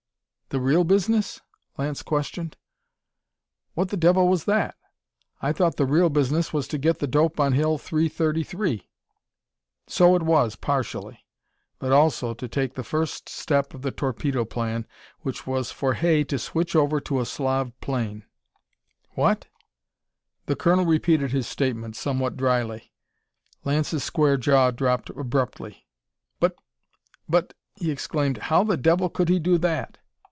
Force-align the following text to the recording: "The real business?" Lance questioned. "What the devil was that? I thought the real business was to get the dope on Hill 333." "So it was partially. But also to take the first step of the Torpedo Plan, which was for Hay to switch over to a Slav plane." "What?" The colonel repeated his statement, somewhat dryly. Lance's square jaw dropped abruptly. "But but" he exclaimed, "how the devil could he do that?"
"The 0.53 0.59
real 0.59 0.83
business?" 0.83 1.39
Lance 1.77 2.01
questioned. 2.03 2.57
"What 3.73 3.87
the 3.87 3.95
devil 3.95 4.27
was 4.27 4.43
that? 4.43 4.75
I 5.41 5.53
thought 5.53 5.77
the 5.77 5.85
real 5.85 6.09
business 6.09 6.51
was 6.51 6.67
to 6.67 6.77
get 6.77 6.99
the 6.99 7.07
dope 7.07 7.39
on 7.39 7.53
Hill 7.53 7.77
333." 7.77 8.89
"So 9.87 10.13
it 10.13 10.23
was 10.23 10.57
partially. 10.57 11.25
But 11.79 11.93
also 11.93 12.33
to 12.33 12.49
take 12.49 12.73
the 12.73 12.83
first 12.83 13.29
step 13.29 13.73
of 13.73 13.81
the 13.81 13.91
Torpedo 13.91 14.43
Plan, 14.43 14.85
which 15.21 15.47
was 15.47 15.71
for 15.71 15.93
Hay 15.93 16.25
to 16.25 16.37
switch 16.37 16.75
over 16.75 16.99
to 16.99 17.21
a 17.21 17.25
Slav 17.25 17.71
plane." 17.79 18.25
"What?" 19.11 19.47
The 20.47 20.57
colonel 20.57 20.83
repeated 20.83 21.31
his 21.31 21.47
statement, 21.47 21.95
somewhat 21.95 22.35
dryly. 22.35 22.91
Lance's 23.63 24.03
square 24.03 24.35
jaw 24.35 24.71
dropped 24.71 25.11
abruptly. 25.11 25.87
"But 26.41 26.57
but" 27.29 27.53
he 27.75 27.89
exclaimed, 27.89 28.37
"how 28.37 28.65
the 28.65 28.75
devil 28.75 29.07
could 29.07 29.29
he 29.29 29.39
do 29.39 29.57
that?" 29.59 29.97